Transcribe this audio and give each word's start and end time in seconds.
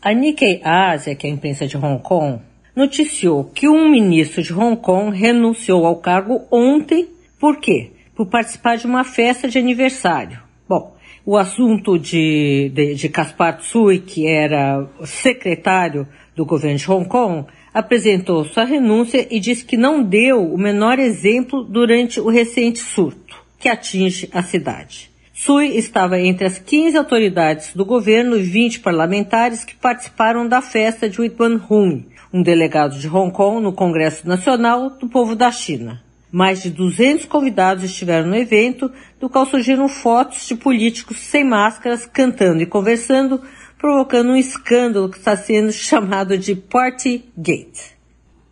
a 0.00 0.12
Nikkei 0.12 0.60
Asia, 0.62 1.14
que 1.14 1.26
é 1.26 1.30
a 1.30 1.32
imprensa 1.32 1.66
de 1.66 1.76
Hong 1.76 2.02
Kong, 2.02 2.40
noticiou 2.74 3.44
que 3.44 3.68
um 3.68 3.90
ministro 3.90 4.42
de 4.42 4.52
Hong 4.52 4.76
Kong 4.76 5.16
renunciou 5.16 5.84
ao 5.84 5.96
cargo 5.96 6.46
ontem. 6.50 7.08
Por 7.38 7.58
quê? 7.58 7.90
Por 8.14 8.26
participar 8.26 8.76
de 8.76 8.86
uma 8.86 9.04
festa 9.04 9.48
de 9.48 9.58
aniversário. 9.58 10.40
Bom, 10.68 10.96
o 11.26 11.36
assunto 11.36 11.98
de, 11.98 12.70
de, 12.74 12.94
de 12.94 13.08
Kaspar 13.08 13.58
Tsui, 13.58 13.98
que 13.98 14.26
era 14.26 14.88
secretário 15.04 16.06
do 16.34 16.46
governo 16.46 16.78
de 16.78 16.90
Hong 16.90 17.08
Kong, 17.08 17.46
apresentou 17.74 18.44
sua 18.44 18.64
renúncia 18.64 19.26
e 19.30 19.40
disse 19.40 19.64
que 19.64 19.76
não 19.76 20.02
deu 20.02 20.52
o 20.52 20.56
menor 20.56 20.98
exemplo 20.98 21.64
durante 21.64 22.20
o 22.20 22.28
recente 22.28 22.78
surto 22.78 23.36
que 23.58 23.68
atinge 23.68 24.28
a 24.32 24.42
cidade. 24.42 25.10
Sui 25.40 25.76
estava 25.76 26.18
entre 26.18 26.48
as 26.48 26.58
15 26.58 26.96
autoridades 26.96 27.72
do 27.72 27.84
governo 27.84 28.36
e 28.36 28.42
20 28.42 28.80
parlamentares 28.80 29.64
que 29.64 29.76
participaram 29.76 30.48
da 30.48 30.60
festa 30.60 31.08
de 31.08 31.20
Witwan 31.20 31.60
Hung, 31.70 32.06
um 32.34 32.42
delegado 32.42 32.98
de 32.98 33.08
Hong 33.08 33.32
Kong 33.32 33.62
no 33.62 33.72
Congresso 33.72 34.26
Nacional 34.26 34.90
do 34.90 35.08
Povo 35.08 35.36
da 35.36 35.52
China. 35.52 36.02
Mais 36.32 36.60
de 36.60 36.70
200 36.70 37.26
convidados 37.26 37.84
estiveram 37.84 38.26
no 38.26 38.34
evento, 38.34 38.90
do 39.20 39.30
qual 39.30 39.46
surgiram 39.46 39.88
fotos 39.88 40.44
de 40.44 40.56
políticos 40.56 41.18
sem 41.20 41.44
máscaras 41.44 42.04
cantando 42.04 42.60
e 42.60 42.66
conversando, 42.66 43.40
provocando 43.78 44.30
um 44.30 44.36
escândalo 44.36 45.08
que 45.08 45.18
está 45.18 45.36
sendo 45.36 45.70
chamado 45.70 46.36
de 46.36 46.56
Partygate. 46.56 47.96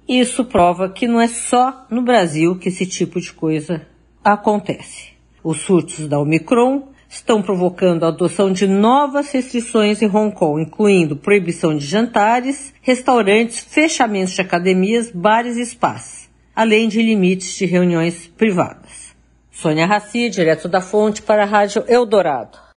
Isso 0.08 0.44
prova 0.44 0.88
que 0.88 1.08
não 1.08 1.20
é 1.20 1.26
só 1.26 1.84
no 1.90 2.00
Brasil 2.00 2.54
que 2.54 2.68
esse 2.68 2.86
tipo 2.86 3.20
de 3.20 3.32
coisa 3.32 3.84
acontece. 4.22 5.15
Os 5.48 5.60
surtos 5.60 6.08
da 6.08 6.18
Omicron 6.18 6.88
estão 7.08 7.40
provocando 7.40 8.02
a 8.02 8.08
adoção 8.08 8.50
de 8.50 8.66
novas 8.66 9.30
restrições 9.30 10.02
em 10.02 10.10
Hong 10.10 10.34
Kong, 10.34 10.60
incluindo 10.60 11.14
proibição 11.14 11.76
de 11.76 11.86
jantares, 11.86 12.74
restaurantes, 12.82 13.60
fechamentos 13.60 14.34
de 14.34 14.40
academias, 14.40 15.08
bares 15.08 15.56
e 15.56 15.64
spas, 15.64 16.28
além 16.52 16.88
de 16.88 17.00
limites 17.00 17.54
de 17.54 17.64
reuniões 17.64 18.26
privadas. 18.26 19.14
Sônia 19.52 19.86
Raci, 19.86 20.28
direto 20.30 20.68
da 20.68 20.80
fonte 20.80 21.22
para 21.22 21.44
a 21.44 21.46
Rádio 21.46 21.84
Eldorado. 21.86 22.66